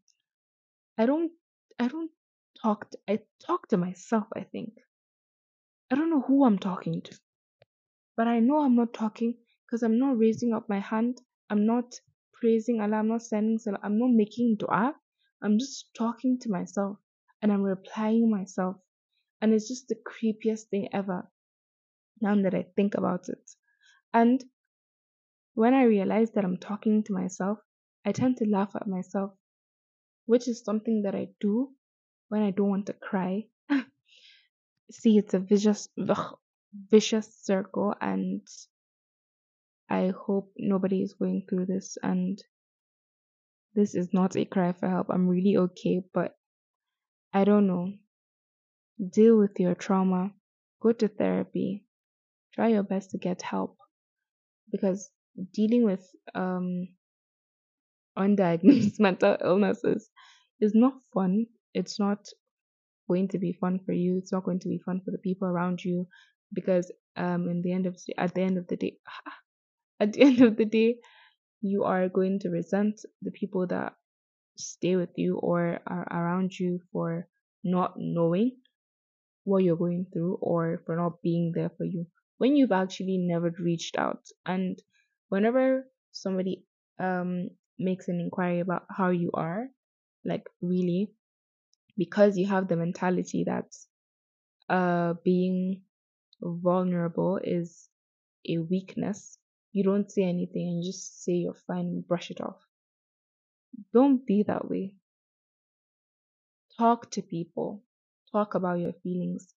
I 0.99 1.07
don't, 1.07 1.31
I 1.79 1.87
don't 1.88 2.11
talk, 2.61 2.90
to, 2.90 2.99
I 3.09 3.21
talk 3.47 3.69
to 3.69 3.77
myself, 3.77 4.27
I 4.37 4.43
think. 4.43 4.73
I 5.93 5.95
don't 5.95 6.11
know 6.11 6.23
who 6.23 6.45
I'm 6.45 6.59
talking 6.59 7.03
to, 7.03 7.19
but 8.17 8.27
I 8.27 8.40
know 8.40 8.61
I'm 8.61 8.75
not 8.75 8.95
talking 8.95 9.37
because 9.67 9.85
I'm 9.85 9.99
not 9.99 10.19
raising 10.19 10.53
up 10.53 10.69
my 10.69 10.81
hand. 10.81 11.21
I'm 11.51 11.67
not 11.67 11.95
praising 12.44 12.83
Allah, 12.83 12.96
I'm 12.96 13.09
not 13.09 13.22
sending 13.22 13.59
salah, 13.59 13.80
I'm 13.83 13.98
not 13.98 14.11
making 14.11 14.57
dua. 14.59 14.94
I'm 15.42 15.59
just 15.59 15.88
talking 15.96 16.38
to 16.40 16.50
myself 16.50 16.98
and 17.40 17.50
I'm 17.50 17.62
replying 17.62 18.30
myself. 18.30 18.76
And 19.40 19.54
it's 19.54 19.66
just 19.66 19.88
the 19.88 19.96
creepiest 19.96 20.64
thing 20.64 20.88
ever 20.92 21.30
now 22.20 22.35
that 22.42 22.54
I 22.54 22.66
think 22.76 22.96
about 22.96 23.30
it. 23.30 23.50
And 24.12 24.44
when 25.54 25.72
I 25.72 25.85
realize 25.85 26.33
that 26.33 26.44
I'm 26.44 26.59
talking 26.59 27.02
to 27.04 27.14
myself, 27.14 27.59
I 28.04 28.12
tend 28.12 28.37
to 28.38 28.44
laugh 28.44 28.72
at 28.76 28.87
myself, 28.87 29.30
which 30.26 30.46
is 30.46 30.64
something 30.64 31.02
that 31.04 31.14
I 31.14 31.28
do 31.40 31.70
when 32.28 32.42
I 32.42 32.50
don't 32.50 32.68
want 32.68 32.87
to 32.87 32.92
cry. 32.92 33.44
See, 34.90 35.16
it's 35.16 35.33
a 35.33 35.38
vicious, 35.38 35.88
vicious 36.90 37.35
circle, 37.42 37.94
and 38.02 38.42
I 39.88 40.12
hope 40.27 40.53
nobody 40.57 41.03
is 41.03 41.14
going 41.14 41.47
through 41.49 41.66
this 41.66 41.97
and 42.03 42.42
this 43.75 43.94
is 43.94 44.12
not 44.12 44.37
a 44.37 44.44
cry 44.44 44.73
for 44.73 44.88
help. 44.88 45.09
I'm 45.11 45.29
really 45.29 45.57
okay, 45.57 46.03
but 46.12 46.37
I 47.33 47.44
don't 47.44 47.66
know. 47.66 47.92
Deal 49.12 49.37
with 49.38 49.59
your 49.59 49.75
trauma. 49.75 50.33
Go 50.81 50.92
to 50.92 51.09
therapy. 51.09 51.85
Try 52.55 52.68
your 52.68 52.85
best 52.85 53.11
to 53.11 53.18
get 53.18 53.42
help 53.42 53.77
because 54.70 55.11
dealing 55.53 55.83
with 55.85 56.09
um 56.35 56.88
undiagnosed 58.16 59.01
mental 59.07 59.37
illnesses 59.40 60.09
is 60.61 60.75
not 60.75 60.94
fun. 61.12 61.47
It's 61.75 61.99
not 61.99 62.20
going 63.09 63.29
to 63.29 63.38
be 63.38 63.53
fun 63.53 63.81
for 63.85 63.92
you. 63.92 64.18
It's 64.18 64.33
not 64.33 64.44
going 64.44 64.61
to 64.61 64.68
be 64.68 64.79
fun 64.79 65.01
for 65.05 65.11
the 65.11 65.18
people 65.18 65.49
around 65.49 65.85
you 65.85 66.07
because 66.53 66.90
um 67.16 67.49
in 67.49 67.62
the 67.62 67.73
end 67.73 67.87
of 67.87 67.97
at 68.16 68.35
the 68.35 68.42
end 68.42 68.59
of 68.59 68.66
the 68.68 68.77
day 68.77 68.97
at 70.05 70.12
the 70.12 70.23
end 70.29 70.40
of 70.43 70.57
the 70.57 70.67
day, 70.67 70.97
you 71.62 71.85
are 71.85 72.09
going 72.09 72.38
to 72.40 72.51
resent 72.51 73.01
the 73.23 73.31
people 73.33 73.67
that 73.69 73.95
stay 74.57 74.97
with 74.97 75.11
you 75.17 75.37
or 75.38 75.81
are 75.87 76.07
around 76.11 76.59
you 76.59 76.81
for 76.93 77.27
not 77.64 77.95
knowing 77.99 78.53
what 79.45 79.64
you're 79.64 79.77
going 79.77 80.07
through 80.12 80.35
or 80.40 80.83
for 80.87 80.97
not 80.97 81.23
being 81.23 81.53
there 81.55 81.71
for 81.77 81.85
you 81.85 82.07
when 82.38 82.57
you've 82.57 82.73
actually 82.73 83.19
never 83.19 83.51
reached 83.59 83.97
out. 83.99 84.23
And 84.47 84.79
whenever 85.29 85.87
somebody 86.12 86.64
um 86.99 87.51
makes 87.79 88.09
an 88.09 88.21
inquiry 88.21 88.61
about 88.61 88.85
how 88.90 89.11
you 89.11 89.31
are, 89.35 89.69
like 90.25 90.47
really, 90.62 91.11
because 91.99 92.38
you 92.38 92.47
have 92.47 92.69
the 92.69 92.77
mentality 92.77 93.45
that 93.47 93.69
uh 94.69 95.14
being 95.25 95.83
vulnerable 96.43 97.40
is 97.43 97.88
a 98.49 98.59
weakness 98.59 99.38
you 99.75 99.85
don't 99.85 100.11
say 100.11 100.23
anything 100.25 100.69
and 100.69 100.85
just 100.85 101.25
say 101.25 101.33
you're 101.35 101.59
fine 101.67 101.87
and 101.87 102.09
brush 102.09 102.31
it 102.31 102.41
off. 102.41 102.65
Don't 103.93 104.25
be 104.27 104.45
that 104.45 104.71
way. 104.71 104.95
Talk 106.79 107.11
to 107.13 107.23
people. 107.23 107.83
Talk 108.33 108.55
about 108.55 108.79
your 108.81 108.93
feelings. 108.93 109.55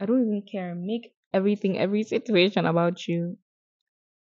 I 0.00 0.06
don't 0.06 0.22
even 0.22 0.42
care. 0.42 0.74
Make 0.74 1.14
everything, 1.32 1.78
every 1.78 2.02
situation 2.04 2.66
about 2.66 3.06
you 3.06 3.38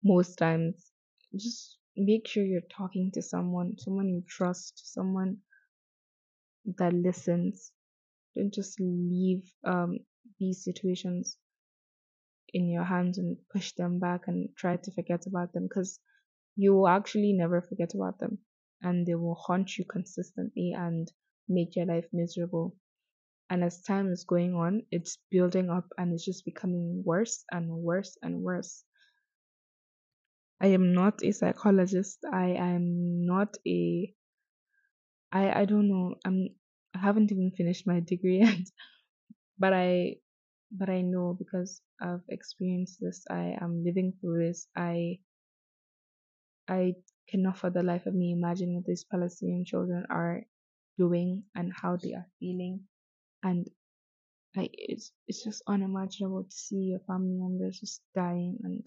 most 0.04 0.36
times. 0.38 0.92
Just 1.34 1.78
make 1.96 2.26
sure 2.28 2.44
you're 2.44 2.62
talking 2.76 3.10
to 3.12 3.22
someone, 3.22 3.78
someone 3.78 4.08
you 4.08 4.22
trust, 4.28 4.92
someone 4.94 5.38
that 6.78 6.92
listens. 6.92 7.72
Don't 8.36 8.52
just 8.54 8.80
leave 8.80 9.50
um, 9.64 9.98
these 10.38 10.64
situations 10.64 11.38
in 12.52 12.70
your 12.70 12.84
hands 12.84 13.18
and 13.18 13.36
push 13.52 13.72
them 13.72 13.98
back 13.98 14.22
and 14.28 14.48
try 14.56 14.76
to 14.76 14.92
forget 14.92 15.26
about 15.26 15.52
them 15.52 15.64
because 15.64 16.00
you 16.56 16.74
will 16.74 16.88
actually 16.88 17.32
never 17.32 17.60
forget 17.60 17.94
about 17.94 18.18
them 18.18 18.38
and 18.82 19.06
they 19.06 19.14
will 19.14 19.34
haunt 19.34 19.76
you 19.76 19.84
consistently 19.84 20.72
and 20.76 21.12
make 21.48 21.76
your 21.76 21.86
life 21.86 22.06
miserable. 22.12 22.76
And 23.48 23.62
as 23.62 23.82
time 23.82 24.10
is 24.10 24.24
going 24.24 24.54
on, 24.54 24.82
it's 24.90 25.18
building 25.30 25.70
up 25.70 25.86
and 25.98 26.12
it's 26.12 26.24
just 26.24 26.44
becoming 26.44 27.02
worse 27.04 27.44
and 27.50 27.70
worse 27.70 28.16
and 28.22 28.42
worse. 28.42 28.84
I 30.60 30.68
am 30.68 30.94
not 30.94 31.22
a 31.22 31.32
psychologist. 31.32 32.18
I 32.32 32.48
am 32.48 33.26
not 33.26 33.56
a 33.66 34.12
I 35.32 35.60
I 35.60 35.64
don't 35.64 35.88
know. 35.88 36.14
I'm 36.24 36.48
I 36.94 36.98
haven't 36.98 37.30
even 37.30 37.52
finished 37.56 37.86
my 37.86 38.00
degree 38.00 38.38
yet. 38.44 38.66
But 39.58 39.72
I 39.74 40.16
but 40.70 40.88
I 40.88 41.00
know 41.02 41.36
because 41.38 41.80
I've 42.00 42.24
experienced 42.28 42.98
this. 43.00 43.24
I 43.30 43.56
am 43.60 43.84
living 43.84 44.12
through 44.20 44.46
this. 44.46 44.68
I 44.76 45.18
I 46.68 46.94
cannot 47.28 47.58
for 47.58 47.70
the 47.70 47.82
life 47.82 48.06
of 48.06 48.14
me 48.14 48.32
imagine 48.32 48.74
what 48.74 48.84
these 48.86 49.04
Palestinian 49.04 49.64
children 49.64 50.04
are 50.10 50.42
doing 50.98 51.44
and 51.54 51.72
how 51.74 51.96
they 51.96 52.14
are 52.14 52.26
feeling. 52.40 52.80
And 53.42 53.68
I 54.56 54.68
it's 54.72 55.12
it's 55.28 55.44
just 55.44 55.62
unimaginable 55.66 56.44
to 56.44 56.56
see 56.56 56.90
your 56.92 57.00
family 57.00 57.36
members 57.38 57.80
just 57.80 58.02
dying 58.14 58.58
and 58.64 58.86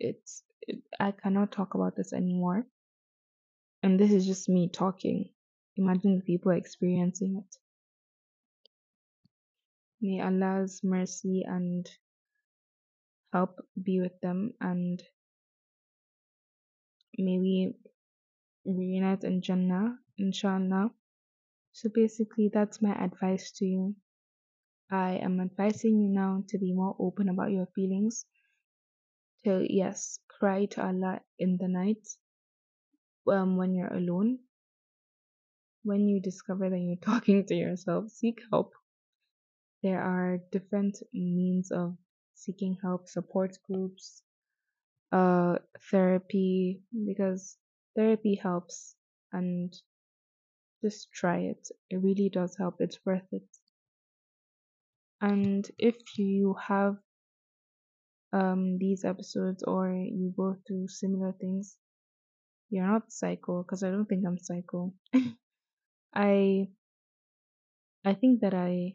it's 0.00 0.42
it, 0.62 0.82
I 0.98 1.12
cannot 1.12 1.52
talk 1.52 1.74
about 1.74 1.96
this 1.96 2.12
anymore. 2.12 2.66
And 3.82 4.00
this 4.00 4.12
is 4.12 4.26
just 4.26 4.48
me 4.48 4.68
talking. 4.68 5.30
Imagine 5.76 6.16
the 6.16 6.22
people 6.24 6.52
experiencing 6.52 7.42
it. 7.44 7.56
May 10.04 10.20
Allah's 10.20 10.82
mercy 10.84 11.44
and 11.46 11.88
help 13.32 13.56
be 13.82 14.00
with 14.00 14.20
them 14.20 14.52
and 14.60 15.02
may 17.16 17.38
we 17.38 17.74
reunite 18.66 19.24
in 19.24 19.40
Jannah, 19.40 19.96
inshallah. 20.18 20.90
So 21.72 21.88
basically, 21.88 22.50
that's 22.52 22.82
my 22.82 22.92
advice 22.92 23.50
to 23.52 23.64
you. 23.64 23.96
I 24.90 25.12
am 25.22 25.40
advising 25.40 25.98
you 26.02 26.10
now 26.10 26.44
to 26.48 26.58
be 26.58 26.74
more 26.74 26.94
open 26.98 27.30
about 27.30 27.50
your 27.50 27.68
feelings. 27.74 28.26
To, 29.46 29.64
yes, 29.66 30.18
cry 30.28 30.66
to 30.66 30.84
Allah 30.84 31.20
in 31.38 31.56
the 31.56 31.68
night 31.68 32.06
um, 33.26 33.56
when 33.56 33.74
you're 33.74 33.94
alone. 33.94 34.40
When 35.82 36.08
you 36.08 36.20
discover 36.20 36.68
that 36.68 36.78
you're 36.78 36.96
talking 37.12 37.46
to 37.46 37.54
yourself, 37.54 38.10
seek 38.10 38.42
help. 38.52 38.74
There 39.84 40.02
are 40.02 40.38
different 40.50 40.98
means 41.12 41.70
of 41.70 41.96
seeking 42.34 42.76
help, 42.82 43.08
support 43.08 43.56
groups, 43.70 44.22
uh, 45.12 45.58
therapy, 45.90 46.82
because 47.06 47.58
therapy 47.96 48.36
helps 48.36 48.96
and 49.32 49.74
just 50.82 51.12
try 51.12 51.38
it. 51.40 51.68
It 51.90 51.96
really 51.98 52.28
does 52.30 52.56
help. 52.56 52.76
It's 52.80 52.98
worth 53.04 53.26
it. 53.32 53.48
And 55.20 55.68
if 55.78 55.96
you 56.18 56.54
have 56.68 56.96
um, 58.32 58.78
these 58.78 59.04
episodes 59.04 59.62
or 59.64 59.90
you 59.90 60.32
go 60.36 60.56
through 60.66 60.88
similar 60.88 61.32
things, 61.40 61.78
you're 62.70 62.86
not 62.86 63.12
psycho 63.12 63.62
because 63.62 63.82
I 63.82 63.90
don't 63.90 64.06
think 64.06 64.24
I'm 64.26 64.38
psycho. 64.38 64.92
I 66.14 66.68
I 68.04 68.14
think 68.14 68.40
that 68.40 68.54
I 68.54 68.94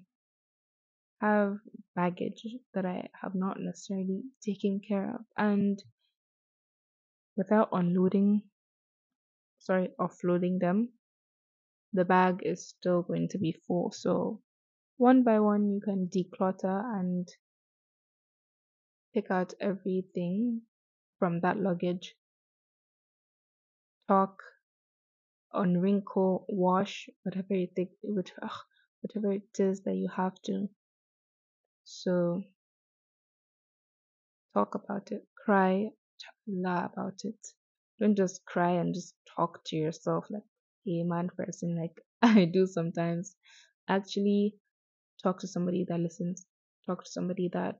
have 1.21 1.57
baggage 1.95 2.45
that 2.73 2.85
I 2.85 3.09
have 3.21 3.35
not 3.35 3.59
necessarily 3.59 4.23
taken 4.45 4.81
care 4.87 5.15
of. 5.15 5.21
And 5.37 5.81
without 7.35 7.69
unloading 7.71 8.41
sorry 9.59 9.89
offloading 9.99 10.59
them 10.59 10.89
the 11.93 12.05
bag 12.05 12.41
is 12.43 12.67
still 12.67 13.01
going 13.01 13.27
to 13.29 13.37
be 13.37 13.55
full. 13.67 13.91
So 13.91 14.41
one 14.97 15.23
by 15.23 15.39
one 15.39 15.69
you 15.69 15.81
can 15.81 16.07
declutter 16.07 16.99
and 16.99 17.27
pick 19.13 19.31
out 19.31 19.53
everything 19.59 20.61
from 21.17 21.41
that 21.41 21.57
luggage. 21.57 22.15
Talk 24.07 24.41
unwrinkle 25.53 26.45
wash 26.47 27.09
whatever 27.23 27.55
you 27.55 27.67
think 27.75 27.89
whatever 28.03 29.31
it 29.31 29.59
is 29.59 29.81
that 29.81 29.95
you 29.95 30.07
have 30.15 30.39
to 30.43 30.69
so 31.89 32.43
talk 34.53 34.75
about 34.75 35.11
it, 35.11 35.25
cry 35.43 35.89
la 36.47 36.85
about 36.85 37.19
it. 37.23 37.47
Don't 37.99 38.15
just 38.15 38.45
cry 38.45 38.71
and 38.73 38.93
just 38.93 39.15
talk 39.35 39.61
to 39.65 39.75
yourself 39.75 40.25
like 40.29 40.43
a 40.87 41.03
man 41.03 41.29
person 41.35 41.75
like 41.75 41.95
I 42.21 42.45
do 42.45 42.67
sometimes. 42.67 43.35
Actually 43.87 44.55
talk 45.23 45.39
to 45.39 45.47
somebody 45.47 45.83
that 45.89 45.99
listens. 45.99 46.45
Talk 46.85 47.03
to 47.05 47.09
somebody 47.11 47.49
that 47.53 47.79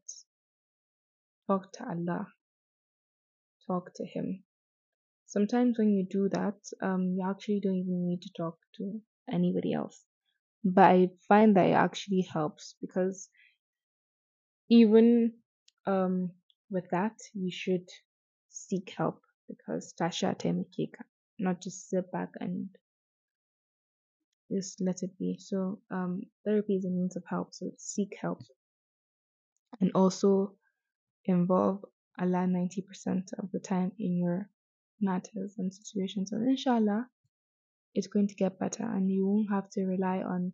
talk 1.48 1.72
to 1.74 1.84
Allah. 1.88 2.28
Talk 3.68 3.92
to 3.96 4.06
him. 4.06 4.44
Sometimes 5.28 5.78
when 5.78 5.90
you 5.94 6.08
do 6.10 6.30
that, 6.30 6.58
um, 6.82 7.14
you 7.16 7.24
actually 7.30 7.60
don't 7.60 7.76
even 7.78 8.08
need 8.08 8.24
to 8.24 8.32
talk 8.36 8.58
to 8.78 9.00
anybody 9.32 9.74
else. 9.74 10.04
But 10.64 10.86
I 10.86 11.10
find 11.28 11.56
that 11.56 11.68
it 11.68 11.74
actually 11.74 12.28
helps 12.34 12.76
because 12.82 13.30
even 14.70 15.34
um, 15.86 16.32
with 16.70 16.90
that, 16.92 17.18
you 17.34 17.52
should 17.52 17.88
seek 18.50 18.94
help 18.96 19.22
because 19.48 19.94
Tasha 20.00 20.38
Temikeka, 20.38 21.04
not 21.40 21.62
just 21.62 21.90
sit 21.90 22.12
back 22.12 22.30
and 22.40 22.70
just 24.52 24.82
let 24.82 25.04
it 25.04 25.18
be. 25.18 25.38
So 25.40 25.80
um, 25.92 26.22
therapy 26.46 26.76
is 26.76 26.86
a 26.86 26.90
means 26.90 27.16
of 27.16 27.24
help. 27.30 27.54
So 27.54 27.72
seek 27.78 28.18
help, 28.22 28.42
and 29.80 29.92
also 29.96 30.54
involve 31.26 31.84
Allah 32.20 32.48
ninety 32.48 32.82
percent 32.82 33.32
of 33.40 33.52
the 33.52 33.60
time 33.60 33.92
in 34.00 34.18
your 34.18 34.50
matters 35.02 35.56
and 35.58 35.74
situations. 35.74 36.32
And 36.32 36.50
inshallah, 36.50 37.08
it's 37.96 38.08
going 38.08 38.28
to 38.28 38.36
get 38.36 38.60
better, 38.60 38.84
and 38.84 39.10
you 39.10 39.26
won't 39.26 39.52
have 39.52 39.70
to 39.72 39.86
rely 39.86 40.18
on 40.18 40.54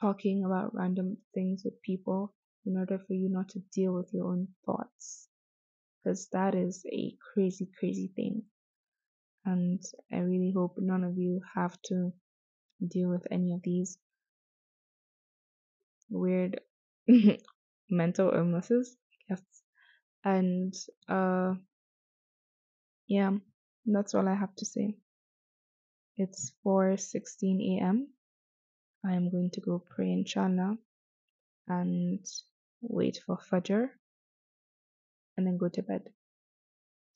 talking 0.00 0.44
about 0.44 0.74
random 0.74 1.16
things 1.34 1.62
with 1.64 1.80
people 1.82 2.34
in 2.66 2.76
order 2.76 2.98
for 2.98 3.14
you 3.14 3.28
not 3.28 3.50
to 3.50 3.60
deal 3.74 3.92
with 3.92 4.10
your 4.12 4.28
own 4.28 4.48
thoughts. 4.64 5.28
Because 6.04 6.28
that 6.32 6.54
is 6.54 6.84
a 6.90 7.14
crazy, 7.32 7.68
crazy 7.78 8.12
thing. 8.14 8.42
And 9.44 9.82
I 10.12 10.18
really 10.18 10.52
hope 10.54 10.76
none 10.78 11.04
of 11.04 11.16
you 11.18 11.40
have 11.54 11.80
to 11.86 12.12
deal 12.86 13.08
with 13.08 13.26
any 13.30 13.52
of 13.54 13.62
these 13.62 13.98
weird 16.10 16.60
mental 17.90 18.32
illnesses, 18.34 18.96
I 19.30 19.34
guess. 19.34 19.42
And 20.24 20.74
uh 21.08 21.54
yeah, 23.08 23.32
that's 23.86 24.14
all 24.14 24.28
I 24.28 24.34
have 24.34 24.54
to 24.56 24.64
say. 24.64 24.96
It's 26.16 26.52
4:16 26.64 27.78
a.m. 27.78 28.08
I 29.04 29.14
am 29.14 29.30
going 29.30 29.50
to 29.54 29.60
go 29.60 29.82
pray 29.94 30.12
inshallah 30.12 30.76
and 31.66 32.24
wait 32.82 33.20
for 33.24 33.38
Fajr, 33.38 33.88
and 35.36 35.46
then 35.46 35.56
go 35.56 35.68
to 35.68 35.82
bed. 35.82 36.02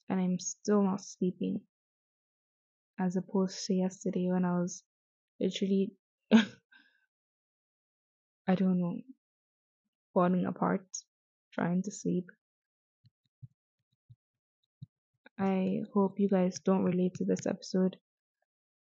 And 0.08 0.20
I'm 0.20 0.38
still 0.38 0.82
not 0.82 1.02
sleeping, 1.02 1.60
as 2.98 3.16
opposed 3.16 3.66
to 3.66 3.74
yesterday 3.74 4.28
when 4.30 4.44
I 4.44 4.60
was 4.60 4.82
literally, 5.40 5.92
I 6.32 6.44
don't 8.54 8.78
know, 8.80 9.00
falling 10.14 10.46
apart, 10.46 10.86
trying 11.52 11.82
to 11.82 11.90
sleep. 11.90 12.30
I 15.38 15.82
hope 15.92 16.18
you 16.18 16.28
guys 16.30 16.60
don't 16.60 16.84
relate 16.84 17.14
to 17.14 17.24
this 17.24 17.46
episode 17.46 17.96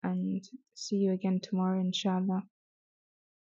and 0.02 0.44
see 0.74 0.96
you 0.96 1.12
again 1.12 1.40
tomorrow, 1.42 1.80
inshallah. 1.80 2.42